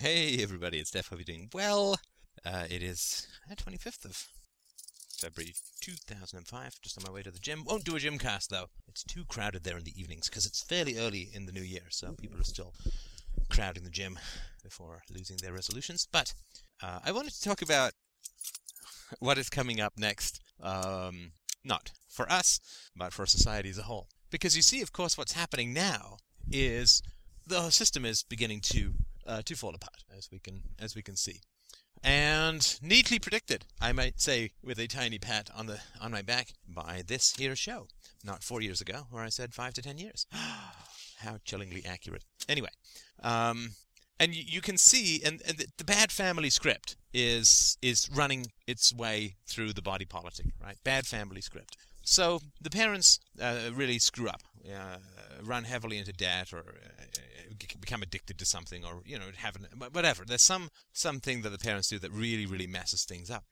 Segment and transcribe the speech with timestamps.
[0.00, 1.08] Hey everybody, it's Steph.
[1.08, 1.98] Hope you're doing well.
[2.46, 4.28] Uh, it is the 25th of
[5.10, 6.80] February 2005.
[6.80, 7.64] Just on my way to the gym.
[7.66, 8.66] Won't do a gym cast though.
[8.86, 11.82] It's too crowded there in the evenings because it's fairly early in the new year,
[11.90, 12.74] so people are still
[13.50, 14.20] crowding the gym
[14.62, 16.06] before losing their resolutions.
[16.12, 16.32] But
[16.80, 17.90] uh, I wanted to talk about
[19.18, 20.40] what is coming up next.
[20.62, 21.32] Um,
[21.64, 22.60] not for us,
[22.94, 24.06] but for society as a whole.
[24.30, 26.18] Because you see, of course, what's happening now
[26.52, 27.02] is
[27.44, 28.94] the system is beginning to
[29.28, 31.40] uh, to fall apart, as we can as we can see,
[32.02, 36.54] and neatly predicted, I might say, with a tiny pat on the on my back
[36.66, 37.88] by this here show,
[38.24, 40.26] not four years ago, where I said five to ten years.
[41.18, 42.22] How chillingly accurate.
[42.48, 42.68] Anyway,
[43.24, 43.70] um,
[44.20, 48.46] and you, you, can see, and, and the, the, bad family script is is running
[48.68, 50.76] its way through the body politic, right?
[50.84, 51.76] Bad family script.
[52.02, 54.96] So the parents uh, really screw up, uh,
[55.42, 57.20] run heavily into debt, or uh,
[57.80, 60.24] become addicted to something, or you know, have an, whatever.
[60.24, 63.44] There's some something that the parents do that really, really messes things up.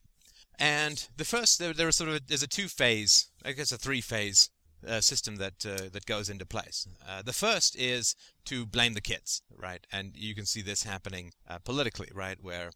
[0.58, 4.00] And the first, there, there sort of there's a two phase, I guess a three
[4.00, 4.50] phase
[4.86, 6.86] uh, system that uh, that goes into place.
[7.06, 8.14] Uh, the first is
[8.46, 9.86] to blame the kids, right?
[9.92, 12.38] And you can see this happening uh, politically, right?
[12.40, 12.70] Where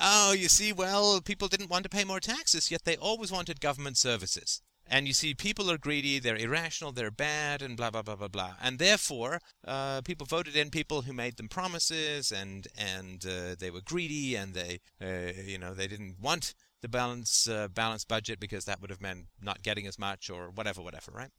[0.00, 3.60] oh, you see, well, people didn't want to pay more taxes, yet they always wanted
[3.60, 4.62] government services.
[4.92, 8.28] And you see, people are greedy, they're irrational, they're bad, and blah, blah, blah, blah,
[8.28, 8.56] blah.
[8.62, 13.70] And therefore, uh, people voted in people who made them promises, and, and uh, they
[13.70, 18.38] were greedy, and they, uh, you know, they didn't want the balance, uh, balanced budget
[18.38, 21.30] because that would have meant not getting as much or whatever, whatever, right?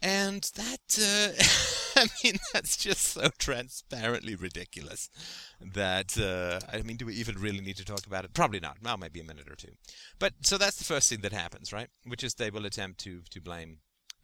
[0.00, 0.98] And that,
[1.96, 5.10] uh, I mean, that's just so transparently ridiculous
[5.60, 8.34] that, uh, I mean, do we even really need to talk about it?
[8.34, 8.78] Probably not.
[8.82, 9.72] Well, maybe a minute or two.
[10.18, 11.88] But so that's the first thing that happens, right?
[12.04, 13.78] Which is they will attempt to, to blame,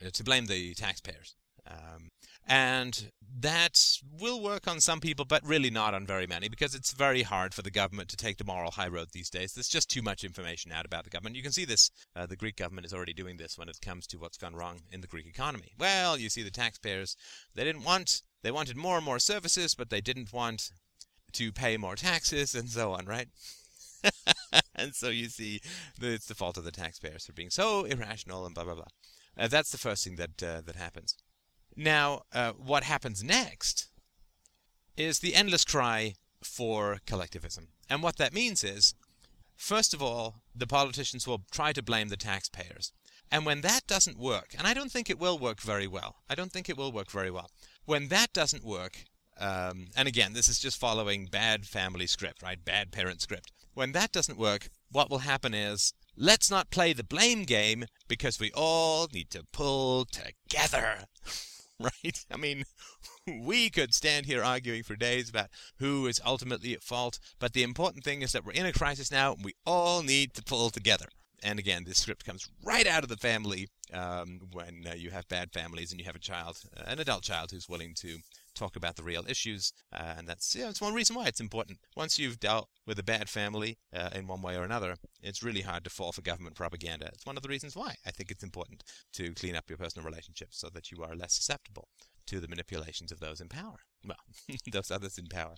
[0.05, 1.35] uh, to blame the taxpayers.
[1.67, 2.11] Um,
[2.47, 6.93] and that will work on some people, but really not on very many, because it's
[6.93, 9.55] very hard for the government to take the moral high road these days.
[9.55, 11.37] There's just too much information out about the government.
[11.37, 11.91] You can see this.
[12.15, 14.81] Uh, the Greek government is already doing this when it comes to what's gone wrong
[14.93, 15.73] in the Greek economy.
[15.79, 17.17] Well, you see, the taxpayers,
[17.55, 20.71] they didn't want, they wanted more and more services, but they didn't want
[21.33, 23.29] to pay more taxes and so on, right?
[24.75, 25.61] and so you see,
[26.01, 28.85] it's the fault of the taxpayers for being so irrational and blah blah blah.
[29.37, 31.17] Uh, that's the first thing that uh, that happens.
[31.77, 33.89] Now, uh, what happens next
[34.97, 37.69] is the endless cry for collectivism.
[37.91, 38.95] And what that means is,
[39.57, 42.93] first of all, the politicians will try to blame the taxpayers.
[43.31, 46.35] And when that doesn't work, and I don't think it will work very well, I
[46.35, 47.51] don't think it will work very well.
[47.85, 49.05] When that doesn't work,
[49.39, 52.65] um, and again, this is just following bad family script, right?
[52.65, 53.51] Bad parent script.
[53.73, 58.39] When that doesn't work, what will happen is let's not play the blame game because
[58.39, 61.07] we all need to pull together.
[61.81, 62.25] right?
[62.31, 62.65] I mean,
[63.27, 65.49] we could stand here arguing for days about
[65.79, 69.11] who is ultimately at fault, but the important thing is that we're in a crisis
[69.11, 71.07] now and we all need to pull together.
[71.43, 75.29] And again, this script comes right out of the family um, when uh, you have
[75.29, 78.19] bad families and you have a child, an adult child who's willing to
[78.55, 81.79] talk about the real issues, uh, and that's yeah, it's one reason why it's important.
[81.97, 85.63] Once you've dealt with a bad family uh, in one way or another, it's really
[85.63, 87.07] hard to fall for government propaganda.
[87.13, 88.83] It's one of the reasons why I think it's important
[89.15, 91.89] to clean up your personal relationships so that you are less susceptible
[92.27, 93.77] to the manipulations of those in power.
[94.07, 94.17] Well,
[94.73, 95.55] those others in power,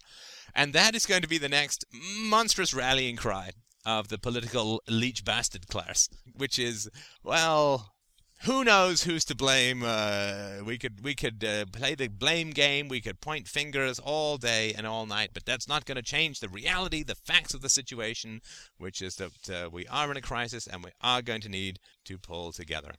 [0.55, 3.51] and that is going to be the next monstrous rallying cry
[3.85, 6.91] of the political leech bastard class, which is
[7.23, 7.93] well
[8.41, 9.83] who knows who's to blame?
[9.85, 12.89] Uh, we could we could uh, play the blame game.
[12.89, 16.41] We could point fingers all day and all night, but that's not going to change
[16.41, 18.43] the reality, the facts of the situation,
[18.79, 21.79] which is that uh, we are in a crisis and we are going to need
[22.05, 22.93] to pull together.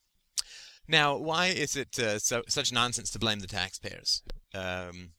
[0.88, 4.24] Now, why is it uh, so such nonsense to blame the taxpayers?
[4.54, 5.12] Um,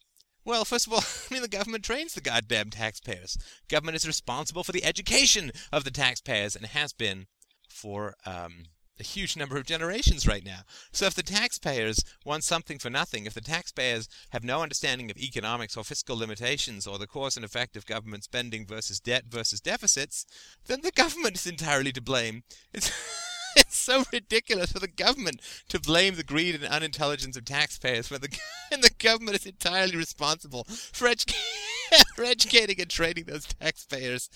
[0.45, 3.37] well, first of all, I mean, the government trains the goddamn taxpayers.
[3.69, 7.27] Government is responsible for the education of the taxpayers and has been
[7.69, 8.65] for um,
[9.01, 10.61] a huge number of generations right now.
[10.93, 15.17] So if the taxpayers want something for nothing, if the taxpayers have no understanding of
[15.17, 19.61] economics or fiscal limitations or the cause and effect of government spending versus debt versus
[19.61, 20.27] deficits,
[20.67, 22.43] then the government is entirely to blame.
[22.73, 22.91] It's
[23.57, 28.21] it's so ridiculous for the government to blame the greed and unintelligence of taxpayers when
[28.21, 28.39] the
[28.73, 31.09] and the government is entirely responsible for,
[32.15, 34.29] for educating and training those taxpayers.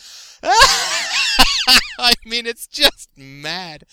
[1.98, 3.84] I mean, it's just mad.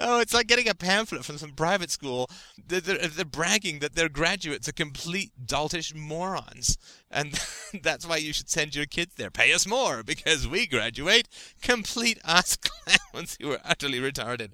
[0.00, 2.30] Oh, it's like getting a pamphlet from some private school.
[2.66, 6.78] They're, they're, they're bragging that their graduates are complete doltish morons.
[7.10, 7.32] And
[7.82, 9.30] that's why you should send your kids there.
[9.30, 11.28] Pay us more because we graduate
[11.62, 12.56] complete ass
[13.12, 14.50] clowns who are utterly retarded.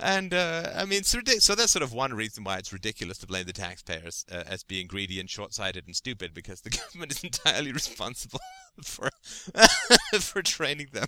[0.00, 3.46] And uh, I mean, so that's sort of one reason why it's ridiculous to blame
[3.46, 7.72] the taxpayers uh, as being greedy and short-sighted and stupid, because the government is entirely
[7.72, 8.40] responsible
[8.82, 9.10] for
[10.20, 11.06] for training them.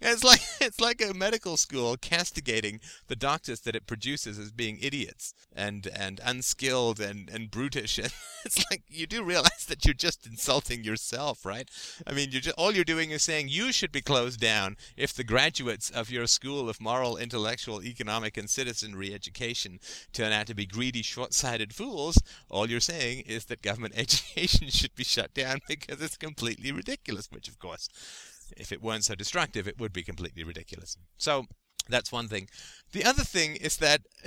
[0.00, 4.78] It's like it's like a medical school castigating the doctors that it produces as being
[4.80, 7.98] idiots and and unskilled and and brutish.
[8.02, 8.12] And
[8.44, 11.68] it's like you do realize that you're just insulting yourself, right?
[12.06, 15.12] I mean, you just all you're doing is saying you should be closed down if
[15.14, 19.78] the graduates of your school of moral, intellectual, economic, and citizen re-education
[20.12, 22.18] turn out to be greedy, short-sighted fools.
[22.48, 27.01] All you're saying is that government education should be shut down because it's completely ridiculous.
[27.30, 27.88] Which, of course,
[28.56, 30.96] if it weren't so destructive, it would be completely ridiculous.
[31.18, 31.46] So
[31.88, 32.48] that's one thing.
[32.92, 34.02] The other thing is that.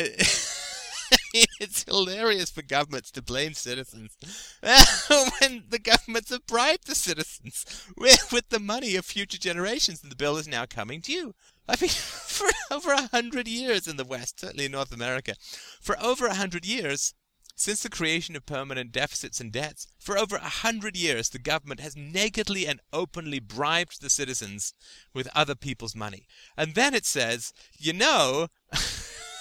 [1.60, 4.18] it's hilarious for governments to blame citizens
[4.62, 7.66] when the governments have bribed the citizens
[7.98, 11.36] with, with the money of future generations, and the bill is now coming due.
[11.68, 15.36] I mean, for over a hundred years in the West, certainly in North America,
[15.82, 17.14] for over a hundred years,
[17.56, 21.80] since the creation of permanent deficits and debts, for over a hundred years, the government
[21.80, 24.74] has nakedly and openly bribed the citizens
[25.14, 26.28] with other people's money.
[26.58, 28.48] And then it says, you know,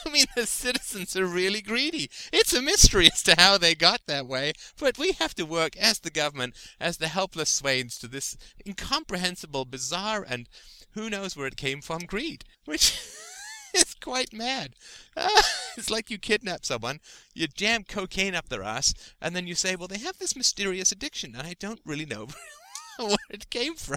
[0.06, 2.11] I mean, the citizens are really greedy.
[2.32, 5.76] It's a mystery as to how they got that way, but we have to work
[5.76, 10.49] as the government, as the helpless swains to this incomprehensible, bizarre, and
[10.93, 12.99] who knows where it came from greed, which
[13.85, 14.75] is quite mad.
[15.76, 17.00] It's like you kidnap someone,
[17.35, 20.93] you jam cocaine up their ass, and then you say, well, they have this mysterious
[20.93, 22.29] addiction, and I don't really know
[22.97, 23.97] where it came from.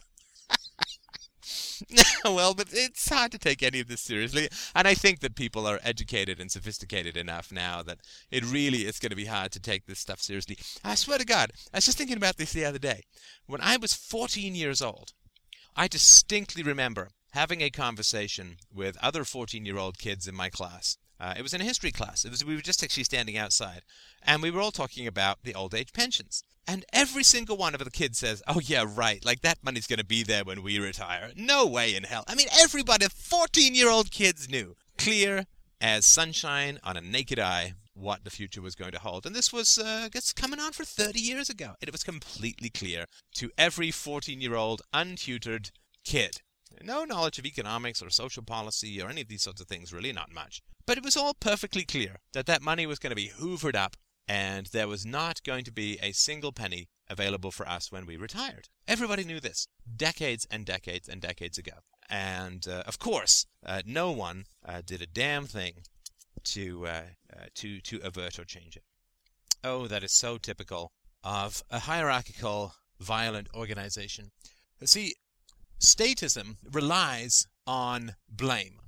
[2.26, 5.68] well, but it's hard to take any of this seriously, and I think that people
[5.68, 8.00] are educated and sophisticated enough now that
[8.32, 10.58] it really is going to be hard to take this stuff seriously.
[10.84, 13.04] I swear to God, I was just thinking about this the other day.
[13.46, 15.14] When I was 14 years old,
[15.76, 20.98] I distinctly remember having a conversation with other 14 year old kids in my class.
[21.20, 22.26] Uh, it was in a history class.
[22.26, 23.82] It was we were just actually standing outside,
[24.22, 26.44] and we were all talking about the old age pensions.
[26.68, 29.26] And every single one of the kids says, "Oh yeah, right.
[29.26, 32.24] Like that money's going to be there when we retire." No way in hell.
[32.28, 35.46] I mean, everybody, 14-year-old kids knew, clear
[35.82, 39.26] as sunshine on a naked eye, what the future was going to hold.
[39.26, 41.74] And this was, uh, coming on for 30 years ago.
[41.82, 45.72] It was completely clear to every 14 year old untutored
[46.04, 46.42] kid.
[46.84, 50.14] No knowledge of economics or social policy or any of these sorts of things, really,
[50.14, 50.62] not much.
[50.86, 53.98] But it was all perfectly clear that that money was going to be hoovered up
[54.28, 58.18] and there was not going to be a single penny available for us when we
[58.18, 58.68] retired.
[58.88, 61.74] Everybody knew this decades and decades and decades ago.
[62.10, 65.84] And uh, of course, uh, no one uh, did a damn thing
[66.44, 67.02] to uh,
[67.34, 68.84] uh, to to avert or change it.
[69.64, 70.92] Oh, that is so typical
[71.24, 74.32] of a hierarchical, violent organization.
[74.86, 75.16] See,
[75.80, 78.80] statism relies on blame.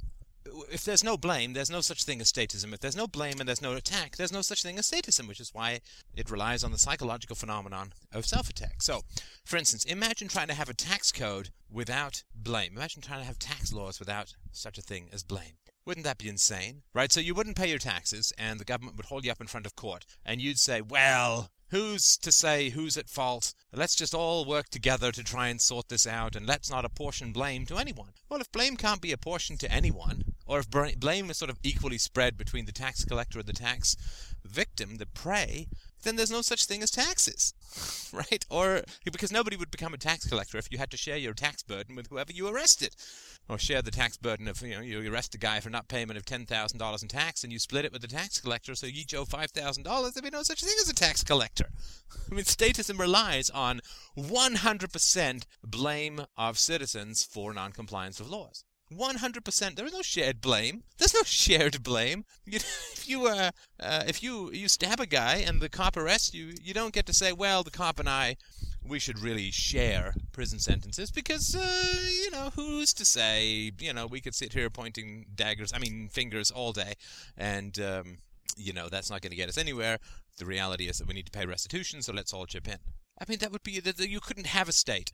[0.71, 2.73] If there's no blame, there's no such thing as statism.
[2.73, 5.39] If there's no blame and there's no attack, there's no such thing as statism, which
[5.39, 5.81] is why
[6.15, 8.81] it relies on the psychological phenomenon of self attack.
[8.81, 9.01] So,
[9.45, 12.75] for instance, imagine trying to have a tax code without blame.
[12.75, 15.53] Imagine trying to have tax laws without such a thing as blame.
[15.85, 16.81] Wouldn't that be insane?
[16.93, 17.11] Right?
[17.11, 19.65] So you wouldn't pay your taxes, and the government would hold you up in front
[19.65, 23.53] of court, and you'd say, well, who's to say who's at fault?
[23.73, 27.31] Let's just all work together to try and sort this out, and let's not apportion
[27.31, 28.09] blame to anyone.
[28.27, 31.97] Well, if blame can't be apportioned to anyone, or if blame is sort of equally
[31.97, 33.95] spread between the tax collector and the tax
[34.43, 35.67] victim, the prey,
[36.03, 37.53] then there's no such thing as taxes,
[38.13, 38.45] right?
[38.49, 41.63] Or because nobody would become a tax collector if you had to share your tax
[41.63, 42.95] burden with whoever you arrested,
[43.47, 46.17] or share the tax burden of you know you arrest a guy for not payment
[46.17, 48.87] of ten thousand dollars in tax and you split it with the tax collector, so
[48.87, 50.13] you owe five thousand dollars.
[50.13, 51.69] There'd be no such thing as a tax collector.
[52.31, 53.81] I mean, statism relies on
[54.17, 58.63] 100% blame of citizens for noncompliance of laws.
[58.93, 59.75] 100%.
[59.75, 60.83] There is no shared blame.
[60.97, 62.25] There's no shared blame.
[62.45, 62.55] You,
[62.93, 66.53] if you uh, uh, if you you stab a guy and the cop arrests you,
[66.61, 68.37] you don't get to say, well, the cop and I,
[68.83, 73.71] we should really share prison sentences because uh, you know who's to say?
[73.79, 76.93] You know, we could sit here pointing daggers, I mean fingers all day,
[77.37, 78.17] and um,
[78.57, 79.99] you know that's not going to get us anywhere.
[80.37, 82.77] The reality is that we need to pay restitution, so let's all chip in.
[83.21, 85.11] I mean, that would be that you couldn't have a state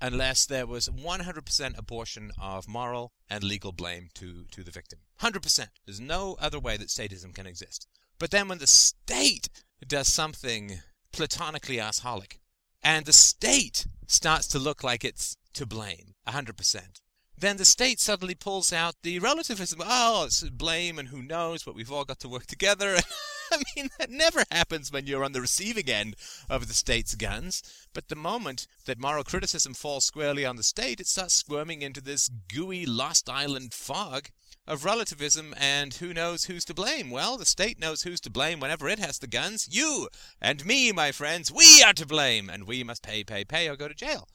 [0.00, 5.00] unless there was 100% abortion of moral and legal blame to, to the victim.
[5.20, 5.68] 100%.
[5.86, 7.86] There's no other way that statism can exist.
[8.18, 9.48] But then when the state
[9.86, 10.80] does something
[11.12, 12.38] platonically assholic,
[12.82, 17.00] and the state starts to look like it's to blame, 100%,
[17.36, 19.80] then the state suddenly pulls out the relativism.
[19.84, 22.96] Oh, it's blame and who knows, but we've all got to work together.
[23.52, 26.16] I mean, that never happens when you're on the receiving end
[26.48, 27.62] of the state's guns.
[27.92, 32.00] But the moment that moral criticism falls squarely on the state, it starts squirming into
[32.00, 34.30] this gooey Lost Island fog
[34.66, 37.10] of relativism and who knows who's to blame.
[37.10, 39.68] Well, the state knows who's to blame whenever it has the guns.
[39.70, 40.08] You
[40.40, 43.76] and me, my friends, we are to blame, and we must pay, pay, pay, or
[43.76, 44.28] go to jail.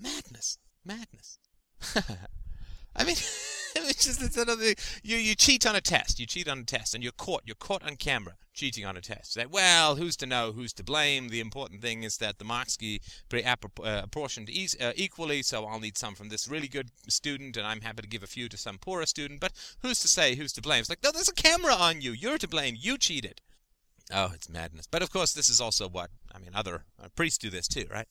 [0.00, 0.58] Madness.
[0.84, 1.38] Madness.
[2.96, 3.16] I mean,
[3.76, 4.74] it's just it's another.
[5.02, 6.18] You you cheat on a test.
[6.18, 7.42] You cheat on a test, and you're caught.
[7.44, 9.34] You're caught on camera cheating on a test.
[9.34, 10.52] Say, well, who's to know?
[10.52, 11.28] Who's to blame?
[11.28, 13.00] The important thing is that the marks be
[13.32, 15.42] uh, apportioned e- uh, equally.
[15.42, 18.26] So I'll need some from this really good student, and I'm happy to give a
[18.26, 19.40] few to some poorer student.
[19.40, 19.52] But
[19.82, 20.80] who's to say who's to blame?
[20.80, 22.12] It's like, no, there's a camera on you.
[22.12, 22.76] You're to blame.
[22.78, 23.40] You cheated.
[24.12, 24.86] Oh, it's madness.
[24.86, 26.50] But of course, this is also what I mean.
[26.54, 28.06] Other uh, priests do this too, right?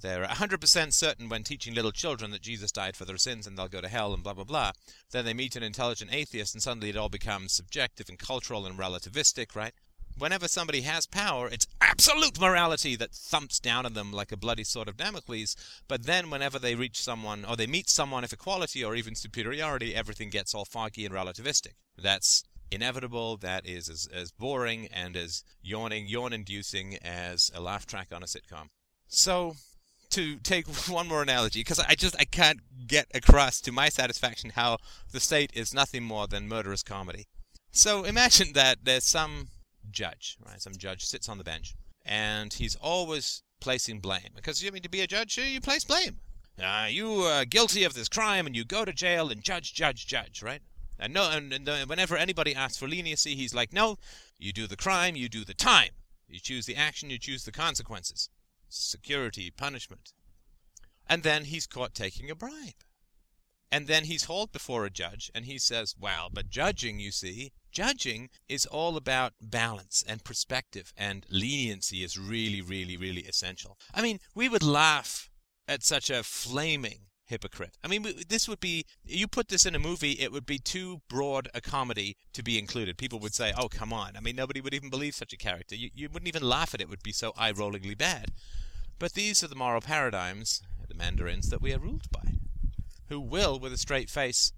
[0.00, 3.68] They're 100% certain when teaching little children that Jesus died for their sins and they'll
[3.68, 4.72] go to hell and blah blah blah.
[5.12, 8.78] Then they meet an intelligent atheist and suddenly it all becomes subjective and cultural and
[8.78, 9.72] relativistic, right?
[10.18, 14.64] Whenever somebody has power, it's absolute morality that thumps down on them like a bloody
[14.64, 15.54] sword of Damocles.
[15.88, 19.94] But then, whenever they reach someone, or they meet someone of equality or even superiority,
[19.94, 21.74] everything gets all foggy and relativistic.
[21.98, 27.86] That's inevitable, that is as, as boring and as yawning, yawn inducing as a laugh
[27.86, 28.68] track on a sitcom.
[29.08, 29.54] So,
[30.10, 34.50] to take one more analogy, because I just I can't get across to my satisfaction
[34.50, 34.78] how
[35.12, 37.26] the state is nothing more than murderous comedy.
[37.72, 39.48] So imagine that there's some
[39.90, 40.60] judge, right?
[40.60, 44.82] Some judge sits on the bench, and he's always placing blame because you I mean
[44.82, 46.20] to be a judge, you place blame.
[46.62, 50.06] Uh, you are guilty of this crime, and you go to jail, and judge, judge,
[50.06, 50.62] judge, right?
[50.98, 53.96] And no, and, and whenever anybody asks for leniency, he's like, no,
[54.38, 55.90] you do the crime, you do the time.
[56.28, 58.30] You choose the action, you choose the consequences.
[58.68, 60.12] Security, punishment.
[61.08, 62.82] And then he's caught taking a bribe.
[63.70, 67.52] And then he's hauled before a judge, and he says, well, but judging, you see,
[67.72, 73.76] judging is all about balance and perspective, and leniency is really, really, really essential.
[73.92, 75.28] I mean, we would laugh
[75.66, 77.76] at such a flaming hypocrite.
[77.84, 81.02] I mean, this would be, you put this in a movie, it would be too
[81.08, 82.96] broad a comedy to be included.
[82.96, 84.16] People would say, oh, come on.
[84.16, 85.74] I mean, nobody would even believe such a character.
[85.74, 86.84] You, you wouldn't even laugh at it.
[86.84, 88.32] It would be so eye rollingly bad.
[88.98, 92.34] But these are the moral paradigms, the mandarins, that we are ruled by,
[93.08, 94.52] who will, with a straight face,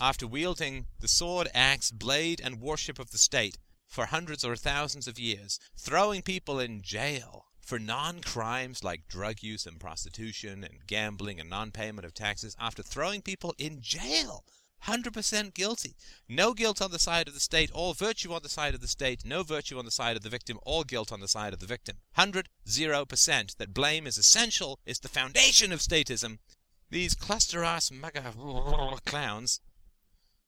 [0.00, 5.06] after wielding the sword, axe, blade, and worship of the state for hundreds or thousands
[5.06, 11.40] of years, throwing people in jail for non-crimes like drug use and prostitution and gambling
[11.40, 14.44] and non-payment of taxes after throwing people in jail
[14.86, 15.94] 100% guilty.
[16.28, 18.88] No guilt on the side of the state all virtue on the side of the
[18.88, 21.60] state no virtue on the side of the victim all guilt on the side of
[21.60, 21.98] the victim.
[22.14, 26.38] 100 0% that blame is essential is the foundation of statism.
[26.90, 28.34] These cluster ass mega
[29.06, 29.60] clowns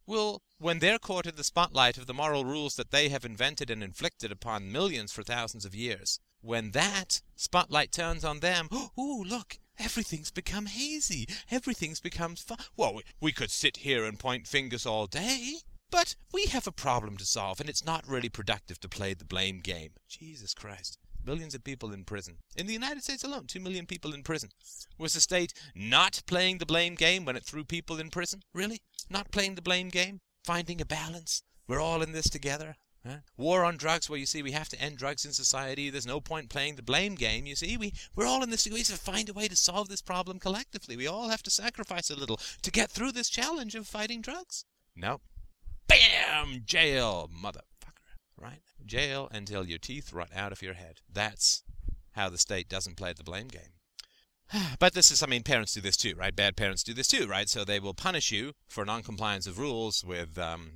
[0.06, 3.70] will, when they're caught in the spotlight of the moral rules that they have invented
[3.70, 9.24] and inflicted upon millions for thousands of years, when that spotlight turns on them, oh,
[9.26, 11.26] look, everything's become hazy.
[11.50, 12.58] Everything's become fun.
[12.76, 15.54] Well, we could sit here and point fingers all day,
[15.90, 19.24] but we have a problem to solve, and it's not really productive to play the
[19.24, 19.92] blame game.
[20.08, 20.98] Jesus Christ.
[21.24, 22.36] Millions of people in prison.
[22.54, 24.50] In the United States alone, two million people in prison.
[24.98, 28.42] Was the state not playing the blame game when it threw people in prison?
[28.52, 28.82] Really?
[29.08, 30.20] Not playing the blame game?
[30.44, 31.42] Finding a balance?
[31.66, 32.76] We're all in this together?
[33.06, 33.16] Huh?
[33.36, 35.90] War on drugs, well, you see, we have to end drugs in society.
[35.90, 37.44] There's no point playing the blame game.
[37.44, 38.66] You see, we, we're all in this.
[38.66, 40.96] We have to find a way to solve this problem collectively.
[40.96, 44.64] We all have to sacrifice a little to get through this challenge of fighting drugs.
[44.96, 45.20] No.
[45.86, 46.62] Bam!
[46.64, 47.60] Jail, motherfucker.
[48.38, 48.62] Right?
[48.86, 51.00] Jail until your teeth rot out of your head.
[51.12, 51.62] That's
[52.12, 53.74] how the state doesn't play the blame game.
[54.78, 56.34] But this is, I mean, parents do this too, right?
[56.34, 57.48] Bad parents do this too, right?
[57.48, 60.72] So they will punish you for noncompliance of rules with, um,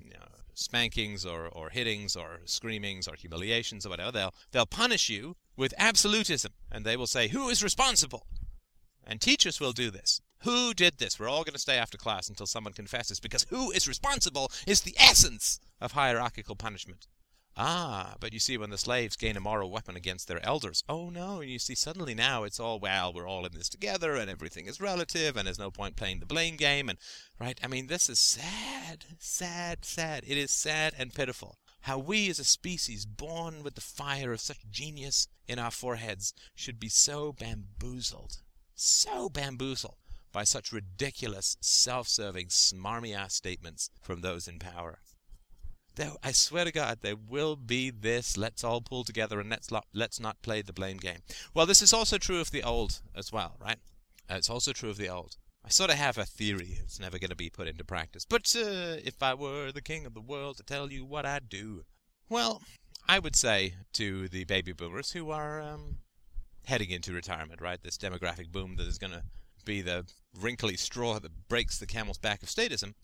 [0.59, 4.13] spankings or, or hittings or screamings or humiliations or whatever.
[4.13, 8.27] They'll, they'll punish you with absolutism and they will say, Who is responsible?
[9.07, 10.21] And teachers will do this.
[10.43, 11.19] Who did this?
[11.19, 14.83] We're all going to stay after class until someone confesses because who is responsible is
[14.83, 17.07] the essence of hierarchical punishment.
[17.61, 21.11] Ah, but you see, when the slaves gain a moral weapon against their elders, oh
[21.11, 24.31] no, and you see, suddenly now it's all, well, we're all in this together, and
[24.31, 27.01] everything is relative, and there's no point playing the blame game, and,
[27.41, 27.59] right?
[27.61, 30.23] I mean, this is sad, sad, sad.
[30.25, 31.59] It is sad and pitiful.
[31.81, 36.35] How we as a species, born with the fire of such genius in our foreheads,
[36.55, 38.37] should be so bamboozled,
[38.77, 39.97] so bamboozled
[40.31, 45.01] by such ridiculous, self serving, smarmy ass statements from those in power.
[45.99, 48.37] There, I swear to God, there will be this.
[48.37, 51.19] Let's all pull together and let's, let's not play the blame game.
[51.55, 53.79] Well, this is also true of the old as well, right?
[54.31, 55.35] Uh, it's also true of the old.
[55.65, 56.79] I sort of have a theory.
[56.81, 58.25] It's never going to be put into practice.
[58.25, 61.49] But uh, if I were the king of the world to tell you what I'd
[61.49, 61.83] do,
[62.29, 62.63] well,
[63.09, 65.99] I would say to the baby boomers who are um,
[66.67, 67.83] heading into retirement, right?
[67.83, 69.25] This demographic boom that is going to
[69.65, 70.07] be the
[70.41, 72.95] wrinkly straw that breaks the camel's back of statism.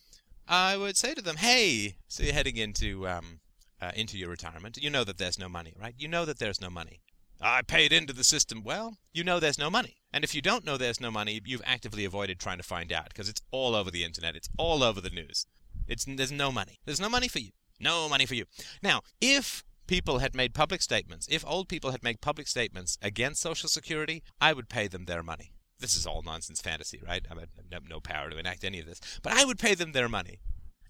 [0.47, 3.39] I would say to them, "Hey, so you're heading into um,
[3.81, 4.77] uh, into your retirement.
[4.81, 5.95] You know that there's no money, right?
[5.97, 7.01] You know that there's no money.
[7.41, 8.63] I paid into the system.
[8.63, 9.97] Well, you know there's no money.
[10.13, 13.09] And if you don't know there's no money, you've actively avoided trying to find out
[13.09, 14.35] because it's all over the internet.
[14.35, 15.45] It's all over the news.
[15.87, 16.79] It's there's no money.
[16.85, 17.51] There's no money for you.
[17.79, 18.45] No money for you.
[18.81, 23.41] Now, if people had made public statements, if old people had made public statements against
[23.41, 25.51] Social Security, I would pay them their money.
[25.79, 27.25] This is all nonsense fantasy, right?
[27.29, 27.35] I
[27.73, 30.39] have no power to enact any of this, but I would pay them their money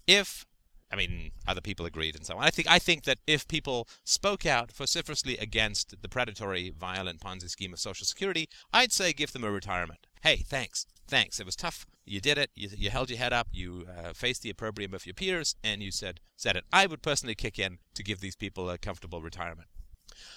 [0.06, 0.46] if
[0.90, 2.44] I mean, other people agreed and so on.
[2.44, 7.50] I think I think that if people spoke out vociferously against the predatory, violent Ponzi
[7.50, 10.06] scheme of Social Security, I'd say give them a retirement.
[10.22, 11.40] Hey, thanks, thanks.
[11.40, 11.86] It was tough.
[12.04, 12.50] You did it.
[12.54, 13.48] You, you held your head up.
[13.50, 16.64] You uh, faced the opprobrium of your peers, and you said said it.
[16.72, 19.68] I would personally kick in to give these people a comfortable retirement.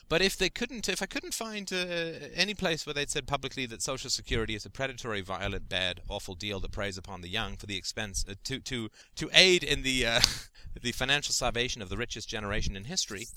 [0.08, 1.76] But if they couldn't, if I couldn't find uh,
[2.34, 6.36] any place where they'd said publicly that Social Security is a predatory, violent, bad, awful
[6.36, 9.84] deal that preys upon the young for the expense uh, to to to aid in
[9.84, 10.22] the uh,
[10.82, 13.28] the financial salvation of the richest generation in history,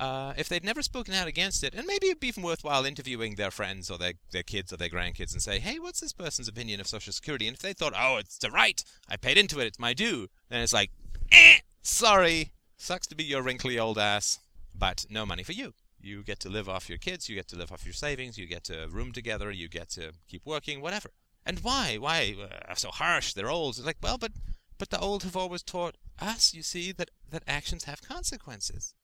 [0.00, 3.34] uh, if they'd never spoken out against it, and maybe it'd be even worthwhile interviewing
[3.34, 6.48] their friends or their, their kids or their grandkids and say, hey, what's this person's
[6.48, 7.48] opinion of Social Security?
[7.48, 10.28] And if they thought, oh, it's the right, I paid into it, it's my due,
[10.50, 10.90] then it's like,
[11.32, 14.38] eh, sorry, sucks to be your wrinkly old ass,
[14.72, 15.74] but no money for you.
[16.00, 18.46] You get to live off your kids, you get to live off your savings, you
[18.46, 21.10] get to room together, you get to keep working, whatever.
[21.44, 21.96] And why?
[21.98, 23.32] Why uh, so harsh?
[23.32, 23.76] They're old.
[23.76, 24.32] It's like, well, but
[24.78, 28.94] but the old have always taught us, you see, that that actions have consequences.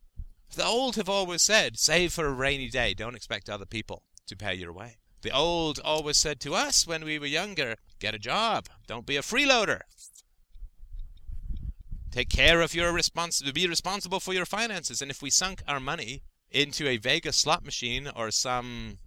[0.55, 2.95] The old have always said, save for a rainy day.
[2.95, 4.99] Don't expect other people to pay your way.
[5.23, 8.67] The old always said to us when we were younger, get a job.
[8.87, 9.81] Don't be a freeloader.
[12.11, 13.63] Take care of your responsibility.
[13.63, 15.03] Be responsible for your finances.
[15.03, 16.23] And if we sunk our money
[16.55, 18.99] into a Vegas slot machine or some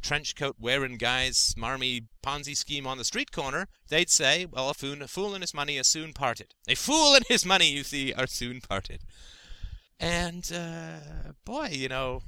[0.00, 4.74] trench coat wearing guy's smarmy Ponzi scheme on the street corner, they'd say, well, a
[4.74, 6.54] fool, a fool and his money are soon parted.
[6.68, 9.02] A fool and his money, you see, are soon parted.
[9.98, 12.20] And, uh, boy, you know,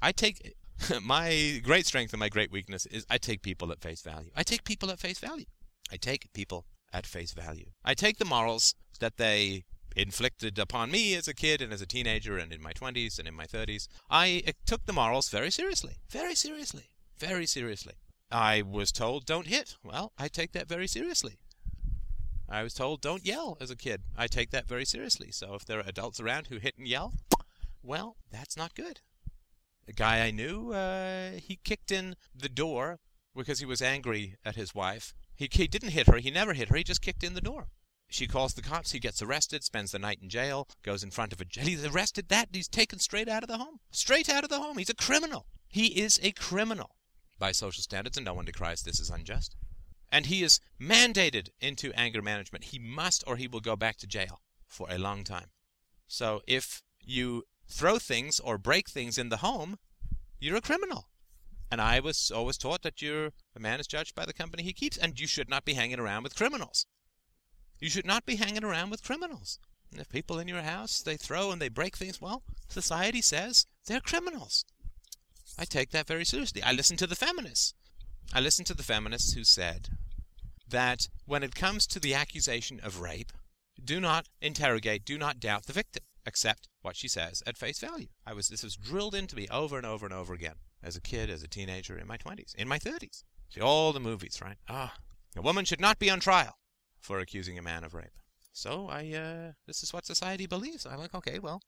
[0.00, 0.54] I take
[1.02, 4.30] my great strength and my great weakness is I take people at face value.
[4.36, 5.46] I take people at face value.
[5.90, 7.66] I take people at face value.
[7.84, 9.64] I take the morals that they
[9.96, 13.28] inflicted upon me as a kid and as a teenager and in my 20s and
[13.28, 13.88] in my 30s.
[14.10, 15.96] I took the morals very seriously.
[16.10, 16.84] Very seriously.
[17.18, 17.94] Very seriously.
[18.30, 19.76] I was told don't hit.
[19.84, 21.38] Well, I take that very seriously.
[22.48, 24.02] I was told don't yell as a kid.
[24.16, 25.30] I take that very seriously.
[25.30, 27.14] So if there are adults around who hit and yell,
[27.82, 29.00] well, that's not good.
[29.88, 33.00] A guy I knew, uh, he kicked in the door
[33.34, 35.14] because he was angry at his wife.
[35.34, 36.18] He, he didn't hit her.
[36.18, 36.76] He never hit her.
[36.76, 37.68] He just kicked in the door.
[38.12, 38.92] She calls the cops.
[38.92, 41.46] He gets arrested, spends the night in jail, goes in front of a.
[41.48, 42.50] He's arrested that.
[42.52, 43.80] He's taken straight out of the home.
[43.90, 44.76] Straight out of the home.
[44.76, 45.46] He's a criminal.
[45.66, 46.96] He is a criminal
[47.38, 49.56] by social standards, and no one decries this as unjust.
[50.10, 52.64] And he is mandated into anger management.
[52.64, 55.48] He must, or he will go back to jail for a long time.
[56.06, 59.78] So if you throw things or break things in the home,
[60.38, 61.08] you're a criminal.
[61.70, 64.74] And I was always taught that you're a man is judged by the company he
[64.74, 66.84] keeps, and you should not be hanging around with criminals.
[67.82, 69.58] You should not be hanging around with criminals.
[69.90, 73.66] And if people in your house they throw and they break things, well, society says
[73.86, 74.64] they're criminals.
[75.58, 76.62] I take that very seriously.
[76.62, 77.74] I listen to the feminists.
[78.32, 79.88] I listen to the feminists who said
[80.68, 83.32] that when it comes to the accusation of rape,
[83.84, 86.04] do not interrogate, do not doubt the victim.
[86.24, 88.06] Accept what she says at face value.
[88.24, 91.00] I was this was drilled into me over and over and over again as a
[91.00, 93.24] kid, as a teenager, in my twenties, in my thirties.
[93.48, 94.56] See all the movies, right?
[94.68, 94.94] Ah,
[95.36, 96.56] a woman should not be on trial
[97.02, 98.18] for accusing a man of rape.
[98.52, 100.86] So I, uh, this is what society believes.
[100.86, 101.60] I'm like, okay, well,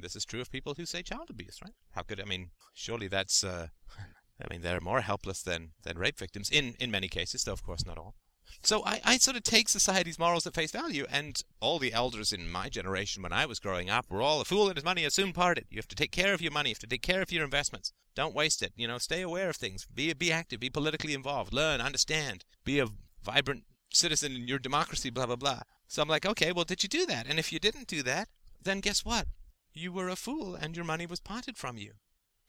[0.00, 1.74] this is true of people who say child abuse, right?
[1.92, 2.50] How could I mean?
[2.74, 7.08] Surely that's, uh, I mean, they're more helpless than than rape victims in in many
[7.08, 8.14] cases, though of course not all.
[8.62, 12.32] So I, I sort of take society's morals at face value, and all the elders
[12.32, 15.04] in my generation when I was growing up were all a fool and his money
[15.04, 15.66] is soon parted.
[15.70, 17.44] You have to take care of your money, you have to take care of your
[17.44, 17.92] investments.
[18.14, 18.72] Don't waste it.
[18.76, 19.86] You know, stay aware of things.
[19.86, 22.86] Be be active, be politically involved, learn, understand, be a
[23.22, 25.60] vibrant citizen in your democracy, blah, blah, blah.
[25.88, 27.26] So I'm like, okay, well, did you do that?
[27.26, 28.28] And if you didn't do that,
[28.62, 29.26] then guess what?
[29.74, 31.92] You were a fool and your money was parted from you.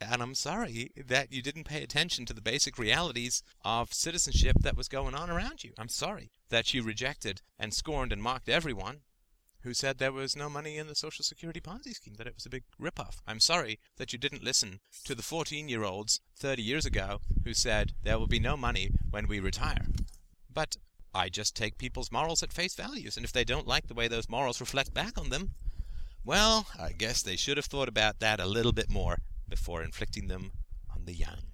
[0.01, 4.75] And I'm sorry that you didn't pay attention to the basic realities of citizenship that
[4.75, 5.73] was going on around you.
[5.77, 9.01] I'm sorry that you rejected and scorned and mocked everyone
[9.63, 12.45] who said there was no money in the Social Security Ponzi scheme, that it was
[12.45, 13.19] a big ripoff.
[13.25, 17.53] I'm sorry that you didn't listen to the 14 year olds 30 years ago who
[17.53, 19.85] said there will be no money when we retire.
[20.53, 20.75] But
[21.13, 24.07] I just take people's morals at face values, and if they don't like the way
[24.07, 25.51] those morals reflect back on them,
[26.25, 30.27] well, I guess they should have thought about that a little bit more before inflicting
[30.27, 30.51] them
[30.93, 31.52] on the young.